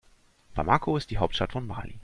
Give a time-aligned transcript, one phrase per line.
[0.55, 1.99] Bamako ist die Hauptstadt von Mali.